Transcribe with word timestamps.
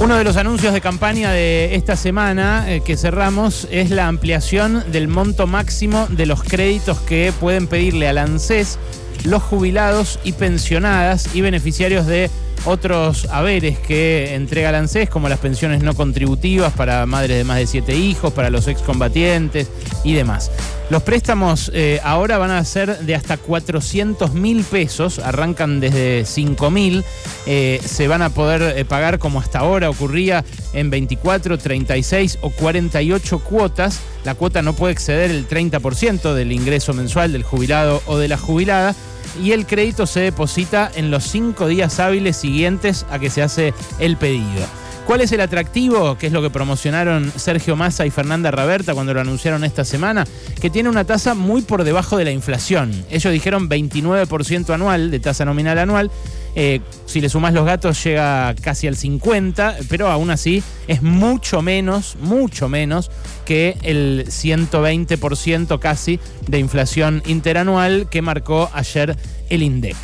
Uno 0.00 0.16
de 0.16 0.24
los 0.24 0.38
anuncios 0.38 0.72
de 0.72 0.80
campaña 0.80 1.30
de 1.30 1.74
esta 1.74 1.94
semana 1.94 2.64
eh, 2.72 2.80
que 2.80 2.96
cerramos 2.96 3.68
es 3.70 3.90
la 3.90 4.08
ampliación 4.08 4.82
del 4.90 5.08
monto 5.08 5.46
máximo 5.46 6.06
de 6.08 6.24
los 6.24 6.42
créditos 6.42 6.98
que 7.00 7.34
pueden 7.38 7.66
pedirle 7.66 8.08
al 8.08 8.16
ANSES 8.16 8.78
los 9.24 9.42
jubilados 9.42 10.18
y 10.24 10.32
pensionadas 10.32 11.34
y 11.34 11.42
beneficiarios 11.42 12.06
de 12.06 12.30
otros 12.64 13.26
haberes 13.30 13.78
que 13.78 14.34
entrega 14.34 14.70
el 14.70 14.74
ANSES, 14.74 15.08
como 15.08 15.28
las 15.28 15.38
pensiones 15.38 15.82
no 15.82 15.94
contributivas 15.94 16.72
para 16.72 17.06
madres 17.06 17.38
de 17.38 17.44
más 17.44 17.58
de 17.58 17.66
siete 17.66 17.94
hijos, 17.94 18.32
para 18.32 18.50
los 18.50 18.68
excombatientes 18.68 19.68
y 20.04 20.14
demás. 20.14 20.50
Los 20.90 21.04
préstamos 21.04 21.70
eh, 21.72 22.00
ahora 22.02 22.36
van 22.38 22.50
a 22.50 22.64
ser 22.64 22.98
de 22.98 23.14
hasta 23.14 23.36
400 23.36 24.34
mil 24.34 24.64
pesos, 24.64 25.20
arrancan 25.20 25.78
desde 25.78 26.24
5 26.24 26.70
mil, 26.70 27.04
eh, 27.46 27.80
se 27.84 28.08
van 28.08 28.22
a 28.22 28.30
poder 28.30 28.76
eh, 28.76 28.84
pagar 28.84 29.20
como 29.20 29.38
hasta 29.38 29.60
ahora 29.60 29.88
ocurría 29.88 30.44
en 30.72 30.90
24, 30.90 31.58
36 31.58 32.38
o 32.40 32.50
48 32.50 33.38
cuotas. 33.38 34.00
La 34.24 34.34
cuota 34.34 34.62
no 34.62 34.74
puede 34.74 34.92
exceder 34.92 35.30
el 35.30 35.48
30% 35.48 36.34
del 36.34 36.50
ingreso 36.50 36.92
mensual 36.92 37.32
del 37.32 37.44
jubilado 37.44 38.02
o 38.06 38.18
de 38.18 38.26
la 38.26 38.36
jubilada 38.36 38.94
y 39.42 39.52
el 39.52 39.66
crédito 39.66 40.06
se 40.06 40.20
deposita 40.20 40.90
en 40.94 41.10
los 41.10 41.24
cinco 41.24 41.66
días 41.66 42.00
hábiles 42.00 42.36
siguientes 42.36 43.06
a 43.10 43.18
que 43.18 43.30
se 43.30 43.42
hace 43.42 43.74
el 43.98 44.16
pedido. 44.16 44.66
¿Cuál 45.06 45.22
es 45.22 45.32
el 45.32 45.40
atractivo? 45.40 46.16
Que 46.16 46.28
es 46.28 46.32
lo 46.32 46.40
que 46.40 46.50
promocionaron 46.50 47.32
Sergio 47.34 47.74
Massa 47.74 48.06
y 48.06 48.10
Fernanda 48.10 48.52
Raberta 48.52 48.94
cuando 48.94 49.12
lo 49.12 49.20
anunciaron 49.20 49.64
esta 49.64 49.84
semana, 49.84 50.24
que 50.60 50.70
tiene 50.70 50.88
una 50.88 51.04
tasa 51.04 51.34
muy 51.34 51.62
por 51.62 51.82
debajo 51.82 52.16
de 52.16 52.24
la 52.24 52.30
inflación. 52.30 52.92
Ellos 53.10 53.32
dijeron 53.32 53.68
29% 53.68 54.70
anual 54.72 55.10
de 55.10 55.18
tasa 55.18 55.44
nominal 55.44 55.78
anual. 55.78 56.12
Eh, 56.54 56.80
si 57.06 57.20
le 57.20 57.28
sumas 57.28 57.52
los 57.54 57.64
gatos 57.64 58.02
llega 58.02 58.54
casi 58.60 58.86
al 58.86 58.96
50, 58.96 59.76
pero 59.88 60.08
aún 60.08 60.30
así 60.30 60.62
es 60.88 61.02
mucho 61.02 61.62
menos, 61.62 62.16
mucho 62.20 62.68
menos 62.68 63.10
que 63.44 63.76
el 63.82 64.26
120% 64.26 65.78
casi 65.78 66.18
de 66.48 66.58
inflación 66.58 67.22
interanual 67.26 68.08
que 68.10 68.22
marcó 68.22 68.70
ayer 68.72 69.16
el 69.48 69.62
INDEC. 69.62 69.96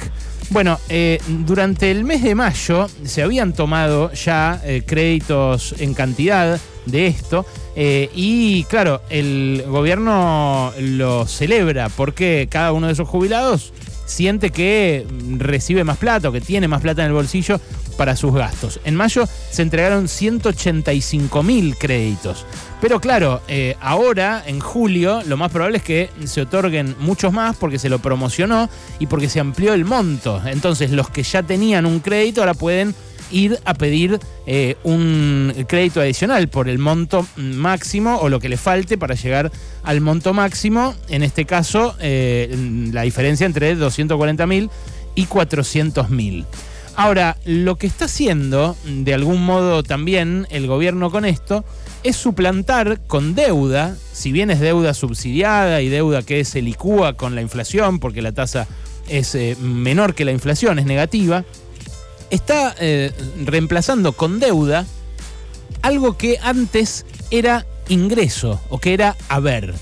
Bueno, 0.50 0.78
eh, 0.88 1.18
durante 1.26 1.90
el 1.90 2.04
mes 2.04 2.22
de 2.22 2.36
mayo 2.36 2.88
se 3.04 3.22
habían 3.22 3.52
tomado 3.52 4.12
ya 4.12 4.60
eh, 4.64 4.82
créditos 4.86 5.74
en 5.78 5.92
cantidad 5.92 6.60
de 6.86 7.06
esto 7.08 7.44
y 7.78 8.64
claro, 8.70 9.02
el 9.10 9.62
gobierno 9.68 10.72
lo 10.80 11.26
celebra 11.26 11.90
porque 11.90 12.48
cada 12.48 12.72
uno 12.72 12.86
de 12.86 12.94
esos 12.94 13.06
jubilados 13.06 13.74
siente 14.06 14.50
que 14.50 15.06
recibe 15.36 15.84
más 15.84 15.98
plata 15.98 16.30
o 16.30 16.32
que 16.32 16.40
tiene 16.40 16.68
más 16.68 16.80
plata 16.80 17.02
en 17.02 17.08
el 17.08 17.12
bolsillo 17.12 17.60
para 17.98 18.16
sus 18.16 18.34
gastos. 18.34 18.80
En 18.84 18.94
mayo 18.94 19.28
se 19.50 19.62
entregaron 19.62 20.08
185 20.08 21.42
mil 21.42 21.76
créditos. 21.76 22.46
Pero 22.86 23.00
claro, 23.00 23.42
eh, 23.48 23.74
ahora, 23.80 24.44
en 24.46 24.60
julio, 24.60 25.20
lo 25.26 25.36
más 25.36 25.50
probable 25.50 25.78
es 25.78 25.82
que 25.82 26.08
se 26.24 26.42
otorguen 26.42 26.94
muchos 27.00 27.32
más 27.32 27.56
porque 27.56 27.80
se 27.80 27.88
lo 27.88 27.98
promocionó 27.98 28.70
y 29.00 29.08
porque 29.08 29.28
se 29.28 29.40
amplió 29.40 29.74
el 29.74 29.84
monto. 29.84 30.40
Entonces, 30.46 30.92
los 30.92 31.10
que 31.10 31.24
ya 31.24 31.42
tenían 31.42 31.84
un 31.84 31.98
crédito 31.98 32.42
ahora 32.42 32.54
pueden 32.54 32.94
ir 33.32 33.58
a 33.64 33.74
pedir 33.74 34.20
eh, 34.46 34.76
un 34.84 35.52
crédito 35.66 36.00
adicional 36.00 36.46
por 36.46 36.68
el 36.68 36.78
monto 36.78 37.26
máximo 37.34 38.18
o 38.18 38.28
lo 38.28 38.38
que 38.38 38.48
le 38.48 38.56
falte 38.56 38.96
para 38.96 39.16
llegar 39.16 39.50
al 39.82 40.00
monto 40.00 40.32
máximo. 40.32 40.94
En 41.08 41.24
este 41.24 41.44
caso, 41.44 41.96
eh, 41.98 42.56
la 42.92 43.02
diferencia 43.02 43.46
entre 43.46 43.74
240 43.74 44.46
mil 44.46 44.70
y 45.16 45.26
400 45.26 46.08
mil. 46.10 46.46
Ahora, 46.94 47.36
lo 47.44 47.74
que 47.74 47.88
está 47.88 48.04
haciendo, 48.04 48.76
de 48.86 49.12
algún 49.12 49.44
modo 49.44 49.82
también 49.82 50.46
el 50.50 50.68
gobierno 50.68 51.10
con 51.10 51.24
esto, 51.24 51.64
es 52.06 52.16
suplantar 52.16 53.00
con 53.08 53.34
deuda, 53.34 53.96
si 54.12 54.30
bien 54.30 54.50
es 54.50 54.60
deuda 54.60 54.94
subsidiada 54.94 55.82
y 55.82 55.88
deuda 55.88 56.22
que 56.22 56.44
se 56.44 56.62
licúa 56.62 57.14
con 57.14 57.34
la 57.34 57.42
inflación, 57.42 57.98
porque 57.98 58.22
la 58.22 58.30
tasa 58.32 58.68
es 59.08 59.34
eh, 59.34 59.56
menor 59.60 60.14
que 60.14 60.24
la 60.24 60.30
inflación, 60.30 60.78
es 60.78 60.86
negativa, 60.86 61.44
está 62.30 62.74
eh, 62.78 63.12
reemplazando 63.44 64.12
con 64.12 64.38
deuda 64.38 64.86
algo 65.82 66.16
que 66.16 66.38
antes 66.42 67.06
era 67.30 67.66
ingreso 67.88 68.60
o 68.68 68.78
que 68.78 68.94
era 68.94 69.16
haber. 69.28 69.74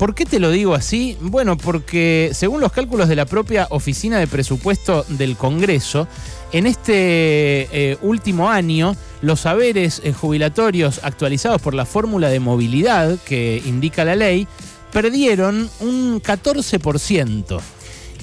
¿Por 0.00 0.14
qué 0.14 0.24
te 0.24 0.40
lo 0.40 0.50
digo 0.50 0.74
así? 0.74 1.18
Bueno, 1.20 1.58
porque 1.58 2.30
según 2.32 2.62
los 2.62 2.72
cálculos 2.72 3.06
de 3.06 3.16
la 3.16 3.26
propia 3.26 3.66
Oficina 3.68 4.18
de 4.18 4.26
Presupuesto 4.26 5.04
del 5.10 5.36
Congreso, 5.36 6.08
en 6.52 6.66
este 6.66 7.68
eh, 7.70 7.98
último 8.00 8.48
año, 8.48 8.96
los 9.20 9.44
haberes 9.44 10.00
eh, 10.02 10.14
jubilatorios 10.14 11.00
actualizados 11.02 11.60
por 11.60 11.74
la 11.74 11.84
fórmula 11.84 12.30
de 12.30 12.40
movilidad 12.40 13.18
que 13.26 13.60
indica 13.66 14.06
la 14.06 14.16
ley 14.16 14.48
perdieron 14.90 15.68
un 15.80 16.22
14%. 16.22 17.60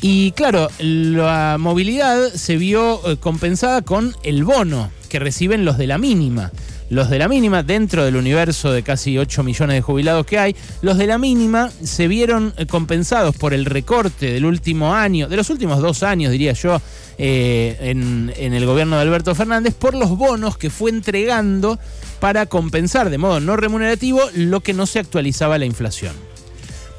Y 0.02 0.32
claro, 0.32 0.70
la 0.80 1.58
movilidad 1.60 2.34
se 2.34 2.58
vio 2.58 3.08
eh, 3.08 3.18
compensada 3.18 3.84
con 3.84 4.16
el 4.24 4.44
bono 4.44 4.90
que 5.10 5.20
reciben 5.20 5.64
los 5.64 5.78
de 5.78 5.86
la 5.86 6.00
mínima. 6.00 6.52
Los 6.90 7.10
de 7.10 7.20
la 7.20 7.28
mínima, 7.28 7.64
dentro 7.64 8.06
del 8.06 8.16
universo 8.16 8.72
de 8.72 8.82
casi 8.82 9.18
8 9.18 9.44
millones 9.44 9.76
de 9.76 9.82
jubilados 9.82 10.26
que 10.26 10.40
hay, 10.40 10.56
los 10.82 10.98
de 10.98 11.06
la 11.06 11.18
mínima 11.18 11.70
se 11.84 12.08
vieron 12.08 12.54
eh, 12.58 12.66
compensados 12.66 13.36
por 13.36 13.54
el 13.54 13.66
recorte 13.66 14.32
del 14.32 14.46
último 14.46 14.96
año, 14.96 15.28
de 15.28 15.36
los 15.36 15.50
últimos 15.50 15.82
dos 15.82 16.02
años, 16.04 16.32
diría 16.32 16.54
yo, 16.54 16.82
eh, 17.18 17.78
en, 17.82 18.32
el 18.38 18.66
gobierno 18.66 18.96
de 18.96 19.02
Alberto 19.02 19.36
Fernández, 19.36 19.74
por 19.74 19.96
los 19.96 20.12
bonos 20.12 20.58
que 20.58 20.70
fue 20.70 20.90
entregando 20.90 21.78
para 22.22 22.46
compensar 22.46 23.10
de 23.10 23.18
modo 23.18 23.42
no 23.42 23.58
remunerativo 23.58 24.22
lo 24.34 24.62
que 24.62 24.74
no 24.74 24.86
se 24.86 25.00
actualizaba 25.00 25.58
la 25.58 25.66
inflación. 25.66 26.14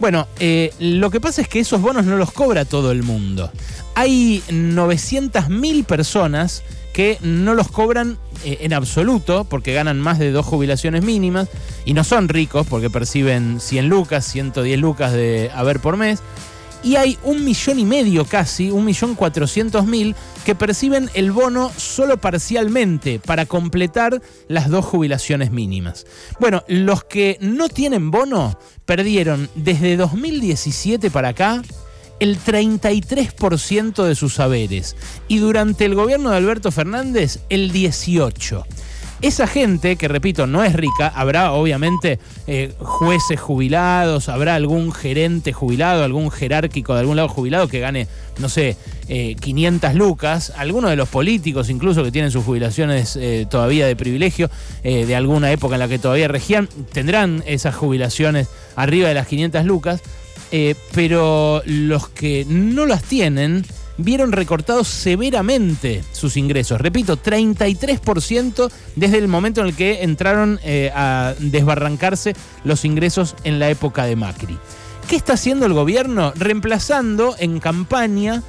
Bueno, 0.01 0.29
eh, 0.39 0.73
lo 0.79 1.11
que 1.11 1.21
pasa 1.21 1.41
es 1.41 1.49
que 1.49 1.61
esos 1.61 1.81
bonos 1.81 2.05
no 2.05 2.17
los 2.19 2.31
cobra 2.31 2.65
todo 2.65 2.93
el 2.93 3.03
mundo. 3.03 3.51
Hay 3.99 4.45
900.000 4.49 5.85
personas 5.85 6.63
que 6.93 7.19
no 7.21 7.55
los 7.55 7.67
cobran 7.67 8.17
eh, 8.45 8.59
en 8.61 8.73
absoluto 8.73 9.43
porque 9.43 9.73
ganan 9.73 9.99
más 9.99 10.21
de 10.21 10.31
dos 10.31 10.47
jubilaciones 10.47 11.03
mínimas 11.03 11.49
y 11.85 11.95
no 11.95 12.05
son 12.05 12.29
ricos 12.29 12.65
porque 12.69 12.91
perciben 12.91 13.59
100 13.59 13.89
lucas, 13.89 14.25
110 14.25 14.79
lucas 14.79 15.13
de 15.13 15.51
haber 15.53 15.81
por 15.81 15.97
mes 15.97 16.23
y 16.85 16.95
hay 16.95 17.19
un 17.25 17.45
millón 17.45 17.81
y 17.81 17.85
medio 17.85 18.25
casi, 18.25 18.71
un 18.71 18.85
millón 18.85 19.17
cuatrocientos 19.17 19.85
mil, 19.85 20.15
que 20.45 20.55
perciben 20.55 21.11
el 21.15 21.33
bono 21.33 21.73
solo 21.77 22.19
parcialmente 22.19 23.19
para 23.19 23.47
completar 23.47 24.23
las 24.47 24.69
dos 24.69 24.85
jubilaciones 24.85 25.51
mínimas. 25.51 26.07
Bueno, 26.39 26.63
los 26.69 27.03
que 27.03 27.37
no 27.41 27.69
tienen 27.69 28.13
bono 28.13 28.57
perdieron 28.85 29.51
desde 29.57 29.97
2017 29.97 31.11
para 31.11 31.31
acá 31.31 31.63
el 32.21 32.39
33% 32.39 34.05
de 34.05 34.15
sus 34.15 34.35
saberes. 34.35 34.97
Y 35.29 35.39
durante 35.39 35.85
el 35.85 35.95
gobierno 35.95 36.31
de 36.31 36.37
Alberto 36.37 36.71
Fernández 36.71 37.41
el 37.49 37.73
18%. 37.73 38.65
Esa 39.21 39.49
gente, 39.49 39.97
que 39.97 40.07
repito, 40.07 40.47
no 40.47 40.63
es 40.63 40.75
rica, 40.75 41.09
habrá 41.09 41.51
obviamente 41.51 42.21
eh, 42.47 42.73
jueces 42.79 43.41
jubilados, 43.41 44.29
habrá 44.29 44.55
algún 44.55 44.93
gerente 44.93 45.53
jubilado, 45.53 46.05
algún 46.05 46.31
jerárquico 46.31 46.95
de 46.95 47.01
algún 47.01 47.17
lado 47.17 47.29
jubilado 47.29 47.67
que 47.67 47.81
gane, 47.81 48.07
no 48.39 48.49
sé, 48.49 48.77
500 49.09 49.91
eh, 49.91 49.95
lucas, 49.95 50.53
algunos 50.57 50.91
de 50.91 50.97
los 50.97 51.09
políticos 51.09 51.69
incluso 51.69 52.05
que 52.05 52.13
tienen 52.13 52.31
sus 52.31 52.45
jubilaciones 52.45 53.17
eh, 53.17 53.45
todavía 53.51 53.89
de 53.89 53.97
privilegio, 53.97 54.51
de 54.85 55.17
alguna 55.17 55.51
época 55.51 55.75
en 55.75 55.81
la 55.81 55.89
que 55.89 55.99
todavía 55.99 56.29
regían, 56.29 56.69
tendrán 56.93 57.43
esas 57.45 57.75
jubilaciones 57.75 58.47
arriba 58.77 59.09
de 59.09 59.15
las 59.15 59.27
500 59.27 59.65
lucas, 59.65 60.01
pero 60.95 61.63
los 61.67 62.09
que 62.09 62.45
no 62.49 62.87
las 62.87 63.03
tienen, 63.03 63.65
vieron 63.99 64.33
recortados 64.33 64.89
severamente 64.89 66.03
sus 66.13 66.37
ingresos. 66.37 66.81
Repito, 66.81 67.21
33% 67.21 68.71
desde 68.97 69.19
el 69.19 69.29
momento 69.29 69.61
en 69.61 69.67
el 69.67 69.77
que 69.77 70.03
entraron 70.03 70.59
eh, 70.63 70.91
a 70.95 71.35
desbarrancarse 71.39 72.35
los 72.65 72.85
ingresos 72.85 73.35
en 73.45 73.59
la 73.59 73.69
época 73.69 74.05
de 74.05 74.17
Macri. 74.17 74.57
¿Qué 75.09 75.17
está 75.17 75.35
haciendo 75.35 75.67
el 75.67 75.73
gobierno? 75.73 76.33
Reemplazando 76.37 77.35
en 77.39 77.61
campaña 77.61 78.43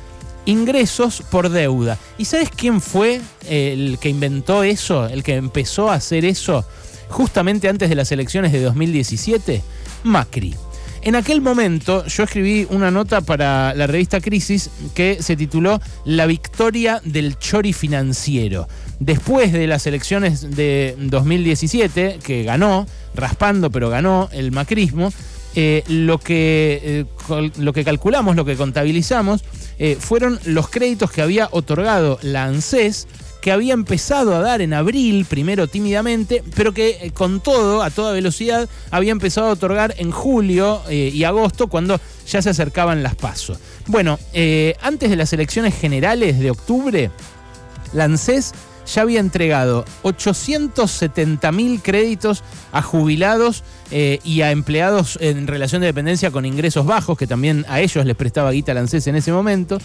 ingresos 0.45 1.23
por 1.29 1.49
deuda. 1.49 1.97
¿Y 2.17 2.25
sabes 2.25 2.49
quién 2.55 2.81
fue 2.81 3.21
el 3.47 3.97
que 3.99 4.09
inventó 4.09 4.63
eso, 4.63 5.07
el 5.07 5.23
que 5.23 5.35
empezó 5.35 5.89
a 5.89 5.95
hacer 5.95 6.25
eso 6.25 6.65
justamente 7.09 7.69
antes 7.69 7.89
de 7.89 7.95
las 7.95 8.11
elecciones 8.11 8.51
de 8.51 8.61
2017? 8.61 9.63
Macri. 10.03 10.55
En 11.01 11.15
aquel 11.15 11.39
momento 11.39 12.05
yo 12.07 12.23
escribí 12.23 12.67
una 12.69 12.91
nota 12.91 13.21
para 13.21 13.73
la 13.73 13.87
revista 13.87 14.19
Crisis 14.19 14.69
que 14.93 15.23
se 15.23 15.37
tituló 15.37 15.79
La 16.03 16.25
victoria 16.25 17.01
del 17.05 17.37
chori 17.39 17.71
financiero. 17.71 18.67
Después 18.99 19.53
de 19.53 19.65
las 19.65 19.87
elecciones 19.87 20.55
de 20.55 20.97
2017, 20.99 22.19
que 22.21 22.43
ganó, 22.43 22.85
raspando 23.15 23.71
pero 23.71 23.89
ganó 23.89 24.29
el 24.33 24.51
macrismo, 24.51 25.13
eh, 25.55 25.83
lo, 25.87 26.19
que, 26.19 26.79
eh, 26.83 27.51
lo 27.57 27.71
que 27.71 27.85
calculamos, 27.85 28.35
lo 28.35 28.43
que 28.43 28.57
contabilizamos, 28.57 29.43
eh, 29.79 29.97
fueron 29.97 30.37
los 30.43 30.69
créditos 30.69 31.11
que 31.11 31.21
había 31.21 31.47
otorgado 31.51 32.19
la 32.21 32.43
ANSES 32.43 33.07
que 33.41 33.51
había 33.51 33.73
empezado 33.73 34.35
a 34.35 34.39
dar 34.39 34.61
en 34.61 34.73
abril, 34.73 35.25
primero 35.25 35.67
tímidamente, 35.67 36.43
pero 36.55 36.73
que 36.73 36.97
eh, 37.01 37.11
con 37.11 37.39
todo, 37.39 37.83
a 37.83 37.89
toda 37.89 38.11
velocidad, 38.11 38.67
había 38.91 39.11
empezado 39.11 39.47
a 39.47 39.51
otorgar 39.51 39.95
en 39.97 40.11
julio 40.11 40.81
eh, 40.89 41.11
y 41.13 41.23
agosto, 41.23 41.67
cuando 41.67 41.99
ya 42.27 42.41
se 42.41 42.49
acercaban 42.49 43.03
las 43.03 43.15
pasos. 43.15 43.59
Bueno, 43.87 44.19
eh, 44.33 44.75
antes 44.81 45.09
de 45.09 45.15
las 45.15 45.33
elecciones 45.33 45.75
generales 45.75 46.39
de 46.39 46.51
octubre, 46.51 47.11
la 47.93 48.05
ya 48.93 49.01
había 49.01 49.19
entregado 49.19 49.85
870 50.03 51.51
mil 51.51 51.81
créditos 51.81 52.43
a 52.71 52.81
jubilados 52.81 53.63
eh, 53.91 54.19
y 54.23 54.41
a 54.41 54.51
empleados 54.51 55.17
en 55.19 55.47
relación 55.47 55.81
de 55.81 55.87
dependencia 55.87 56.29
con 56.29 56.45
ingresos 56.45 56.85
bajos, 56.85 57.17
que 57.17 57.25
también 57.25 57.65
a 57.67 57.81
ellos 57.81 58.05
les 58.05 58.15
prestaba 58.15 58.51
guita 58.51 58.73
la 58.73 58.81
ANSES 58.81 59.07
en 59.07 59.15
ese 59.15 59.31
momento, 59.31 59.79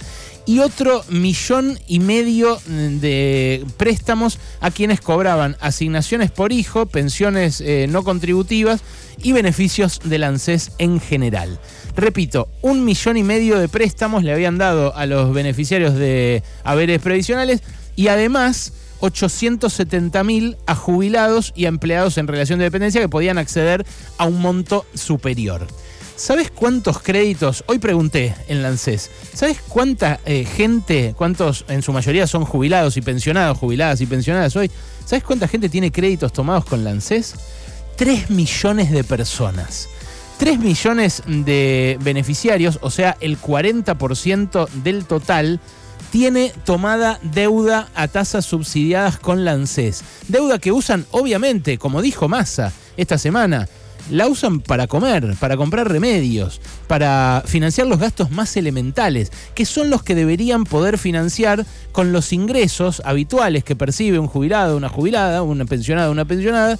y 0.44 0.58
otro 0.58 1.02
millón 1.08 1.78
y 1.86 2.00
medio 2.00 2.58
de 2.66 3.64
préstamos 3.78 4.38
a 4.60 4.70
quienes 4.70 5.00
cobraban 5.00 5.56
asignaciones 5.60 6.30
por 6.30 6.52
hijo, 6.52 6.86
pensiones 6.86 7.62
eh, 7.62 7.86
no 7.88 8.04
contributivas 8.04 8.82
y 9.22 9.32
beneficios 9.32 10.00
del 10.04 10.24
ANSES 10.24 10.72
en 10.78 11.00
general. 11.00 11.58
Repito, 11.96 12.48
un 12.60 12.84
millón 12.84 13.16
y 13.16 13.22
medio 13.22 13.58
de 13.58 13.68
préstamos 13.68 14.22
le 14.22 14.32
habían 14.32 14.58
dado 14.58 14.94
a 14.94 15.06
los 15.06 15.32
beneficiarios 15.32 15.94
de 15.94 16.42
haberes 16.62 17.00
previsionales 17.00 17.62
y 17.96 18.08
además 18.08 18.72
870 19.00 20.24
mil 20.24 20.56
a 20.66 20.74
jubilados 20.74 21.52
y 21.54 21.66
a 21.66 21.68
empleados 21.68 22.18
en 22.18 22.26
relación 22.26 22.58
de 22.58 22.66
dependencia 22.66 23.00
que 23.00 23.08
podían 23.08 23.38
acceder 23.38 23.86
a 24.18 24.26
un 24.26 24.40
monto 24.40 24.86
superior. 24.94 25.66
¿Sabes 26.16 26.50
cuántos 26.50 27.00
créditos? 27.00 27.64
Hoy 27.66 27.80
pregunté 27.80 28.36
en 28.46 28.62
Lancés. 28.62 29.10
¿Sabes 29.32 29.58
cuánta 29.68 30.20
eh, 30.24 30.44
gente, 30.44 31.12
cuántos 31.16 31.64
en 31.68 31.82
su 31.82 31.92
mayoría 31.92 32.28
son 32.28 32.44
jubilados 32.44 32.96
y 32.96 33.02
pensionados, 33.02 33.58
jubiladas 33.58 34.00
y 34.00 34.06
pensionadas 34.06 34.54
hoy? 34.54 34.70
¿Sabes 35.04 35.24
cuánta 35.24 35.48
gente 35.48 35.68
tiene 35.68 35.90
créditos 35.90 36.32
tomados 36.32 36.64
con 36.66 36.84
Lancés? 36.84 37.34
3 37.96 38.30
millones 38.30 38.92
de 38.92 39.02
personas. 39.02 39.88
3 40.38 40.58
millones 40.58 41.22
de 41.26 41.98
beneficiarios, 42.00 42.78
o 42.80 42.90
sea, 42.90 43.16
el 43.20 43.40
40% 43.40 44.68
del 44.68 45.06
total 45.06 45.60
tiene 46.10 46.52
tomada 46.64 47.18
deuda 47.22 47.88
a 47.94 48.08
tasas 48.08 48.44
subsidiadas 48.44 49.18
con 49.18 49.44
la 49.44 49.52
ANSES. 49.52 50.02
Deuda 50.28 50.58
que 50.58 50.72
usan, 50.72 51.06
obviamente, 51.10 51.78
como 51.78 52.02
dijo 52.02 52.28
Massa 52.28 52.72
esta 52.96 53.18
semana, 53.18 53.68
la 54.10 54.26
usan 54.26 54.60
para 54.60 54.86
comer, 54.86 55.34
para 55.40 55.56
comprar 55.56 55.90
remedios, 55.90 56.60
para 56.86 57.42
financiar 57.46 57.86
los 57.86 57.98
gastos 57.98 58.30
más 58.30 58.56
elementales, 58.56 59.32
que 59.54 59.64
son 59.64 59.90
los 59.90 60.02
que 60.02 60.14
deberían 60.14 60.64
poder 60.64 60.98
financiar 60.98 61.64
con 61.92 62.12
los 62.12 62.32
ingresos 62.32 63.02
habituales 63.04 63.64
que 63.64 63.76
percibe 63.76 64.18
un 64.18 64.26
jubilado, 64.26 64.76
una 64.76 64.88
jubilada, 64.88 65.42
una 65.42 65.64
pensionada, 65.64 66.10
una 66.10 66.24
pensionada 66.24 66.78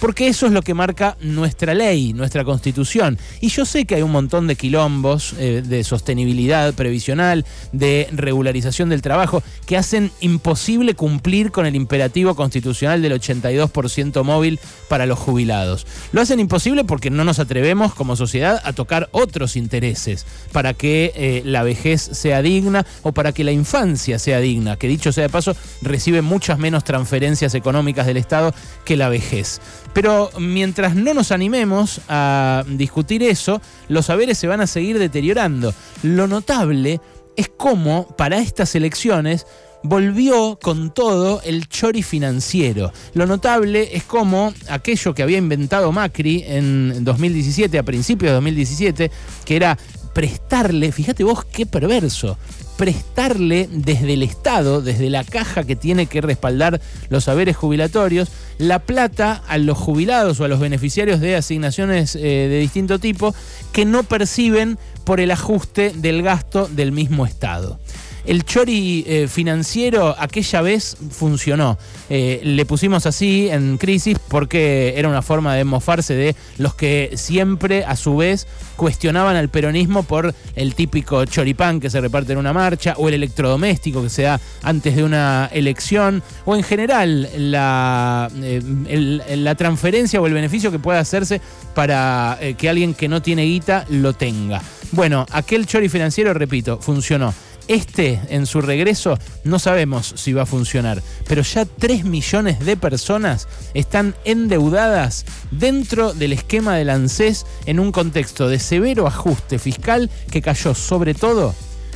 porque 0.00 0.28
eso 0.28 0.46
es 0.46 0.52
lo 0.52 0.62
que 0.62 0.74
marca 0.74 1.16
nuestra 1.20 1.74
ley, 1.74 2.12
nuestra 2.12 2.44
constitución. 2.44 3.18
Y 3.40 3.48
yo 3.48 3.64
sé 3.64 3.84
que 3.84 3.96
hay 3.96 4.02
un 4.02 4.12
montón 4.12 4.46
de 4.46 4.56
quilombos 4.56 5.34
eh, 5.38 5.62
de 5.64 5.84
sostenibilidad 5.84 6.74
previsional, 6.74 7.44
de 7.72 8.08
regularización 8.12 8.88
del 8.88 9.02
trabajo, 9.02 9.42
que 9.66 9.76
hacen 9.76 10.10
imposible 10.20 10.94
cumplir 10.94 11.50
con 11.50 11.66
el 11.66 11.76
imperativo 11.76 12.34
constitucional 12.34 13.02
del 13.02 13.20
82% 13.20 14.24
móvil 14.24 14.60
para 14.88 15.06
los 15.06 15.18
jubilados. 15.18 15.86
Lo 16.12 16.20
hacen 16.20 16.40
imposible 16.40 16.84
porque 16.84 17.10
no 17.10 17.24
nos 17.24 17.38
atrevemos 17.38 17.94
como 17.94 18.16
sociedad 18.16 18.60
a 18.64 18.72
tocar 18.72 19.08
otros 19.12 19.56
intereses 19.56 20.26
para 20.52 20.74
que 20.74 21.12
eh, 21.14 21.42
la 21.44 21.62
vejez 21.62 22.00
sea 22.00 22.42
digna 22.42 22.86
o 23.02 23.12
para 23.12 23.32
que 23.32 23.44
la 23.44 23.52
infancia 23.52 24.18
sea 24.18 24.40
digna, 24.40 24.76
que 24.76 24.88
dicho 24.88 25.12
sea 25.12 25.24
de 25.24 25.28
paso, 25.28 25.56
recibe 25.82 26.22
muchas 26.22 26.58
menos 26.58 26.84
transferencias 26.84 27.54
económicas 27.54 28.06
del 28.06 28.16
Estado 28.16 28.54
que 28.84 28.96
la 28.96 29.08
vejez. 29.08 29.60
Pero 29.92 30.30
mientras 30.38 30.94
no 30.94 31.14
nos 31.14 31.32
animemos 31.32 32.00
a 32.08 32.64
discutir 32.68 33.22
eso, 33.22 33.60
los 33.88 34.06
saberes 34.06 34.38
se 34.38 34.46
van 34.46 34.60
a 34.60 34.66
seguir 34.66 34.98
deteriorando. 34.98 35.74
Lo 36.02 36.26
notable 36.26 37.00
es 37.36 37.48
cómo 37.56 38.06
para 38.16 38.38
estas 38.38 38.74
elecciones 38.74 39.46
volvió 39.82 40.58
con 40.60 40.92
todo 40.92 41.40
el 41.42 41.68
chori 41.68 42.02
financiero. 42.02 42.92
Lo 43.14 43.26
notable 43.26 43.90
es 43.92 44.04
cómo 44.04 44.52
aquello 44.68 45.14
que 45.14 45.22
había 45.22 45.38
inventado 45.38 45.92
Macri 45.92 46.44
en 46.46 47.04
2017, 47.04 47.78
a 47.78 47.82
principios 47.82 48.30
de 48.30 48.34
2017, 48.34 49.10
que 49.44 49.56
era 49.56 49.78
prestarle, 50.12 50.90
fíjate 50.90 51.22
vos 51.22 51.44
qué 51.44 51.64
perverso, 51.64 52.36
prestarle 52.78 53.68
desde 53.70 54.14
el 54.14 54.22
Estado, 54.22 54.80
desde 54.80 55.10
la 55.10 55.24
caja 55.24 55.64
que 55.64 55.74
tiene 55.74 56.06
que 56.06 56.20
respaldar 56.20 56.80
los 57.10 57.24
saberes 57.24 57.56
jubilatorios, 57.56 58.30
la 58.56 58.78
plata 58.78 59.42
a 59.48 59.58
los 59.58 59.76
jubilados 59.76 60.38
o 60.38 60.44
a 60.44 60.48
los 60.48 60.60
beneficiarios 60.60 61.20
de 61.20 61.34
asignaciones 61.34 62.14
eh, 62.14 62.20
de 62.20 62.60
distinto 62.60 63.00
tipo 63.00 63.34
que 63.72 63.84
no 63.84 64.04
perciben 64.04 64.78
por 65.04 65.18
el 65.18 65.32
ajuste 65.32 65.92
del 65.96 66.22
gasto 66.22 66.68
del 66.68 66.92
mismo 66.92 67.26
Estado. 67.26 67.80
El 68.24 68.44
chori 68.44 69.04
eh, 69.06 69.28
financiero 69.28 70.14
aquella 70.18 70.60
vez 70.60 70.96
funcionó. 71.10 71.78
Eh, 72.10 72.40
le 72.42 72.66
pusimos 72.66 73.06
así 73.06 73.48
en 73.48 73.78
crisis 73.78 74.18
porque 74.28 74.94
era 74.96 75.08
una 75.08 75.22
forma 75.22 75.54
de 75.54 75.64
mofarse 75.64 76.14
de 76.14 76.36
los 76.58 76.74
que 76.74 77.12
siempre, 77.14 77.84
a 77.84 77.96
su 77.96 78.16
vez, 78.16 78.46
cuestionaban 78.76 79.36
al 79.36 79.48
peronismo 79.48 80.02
por 80.02 80.34
el 80.56 80.74
típico 80.74 81.24
choripán 81.24 81.80
que 81.80 81.90
se 81.90 82.00
reparte 82.00 82.32
en 82.32 82.38
una 82.38 82.52
marcha, 82.52 82.94
o 82.96 83.08
el 83.08 83.14
electrodoméstico 83.14 84.02
que 84.02 84.10
se 84.10 84.22
da 84.22 84.40
antes 84.62 84.96
de 84.96 85.04
una 85.04 85.48
elección, 85.52 86.22
o 86.44 86.54
en 86.54 86.62
general 86.62 87.28
la, 87.36 88.30
eh, 88.42 89.20
la 89.36 89.54
transferencia 89.54 90.20
o 90.20 90.26
el 90.26 90.34
beneficio 90.34 90.70
que 90.70 90.78
pueda 90.78 91.00
hacerse 91.00 91.40
para 91.74 92.38
que 92.56 92.68
alguien 92.68 92.94
que 92.94 93.08
no 93.08 93.22
tiene 93.22 93.44
guita 93.44 93.84
lo 93.88 94.12
tenga. 94.12 94.60
Bueno, 94.92 95.26
aquel 95.30 95.66
chori 95.66 95.88
financiero, 95.88 96.32
repito, 96.34 96.78
funcionó. 96.80 97.34
Este, 97.68 98.18
en 98.30 98.46
su 98.46 98.62
regreso, 98.62 99.18
no 99.44 99.58
sabemos 99.58 100.14
si 100.16 100.32
va 100.32 100.42
a 100.42 100.46
funcionar, 100.46 101.02
pero 101.26 101.42
ya 101.42 101.66
3 101.66 102.04
millones 102.04 102.60
de 102.60 102.76
personas 102.78 103.46
están 103.74 104.14
endeudadas 104.24 105.26
dentro 105.50 106.14
del 106.14 106.32
esquema 106.32 106.76
del 106.76 106.88
ANSES 106.88 107.44
en 107.66 107.78
un 107.78 107.92
contexto 107.92 108.48
de 108.48 108.58
severo 108.58 109.06
ajuste 109.06 109.58
fiscal 109.58 110.10
que 110.30 110.40
cayó 110.40 110.74
sobre 110.74 111.12
todo 111.14 111.54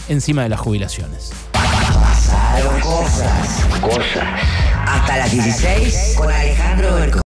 encima 0.08 0.42
de 0.42 0.50
las 0.50 0.60
jubilaciones. 0.60 1.32
Pasaron 1.52 2.80
cosas, 2.80 3.66
cosas. 3.80 4.40
Hasta 4.86 5.16
las 5.16 5.32
16 5.32 6.14
con 6.19 6.30
Alejandro 6.30 7.22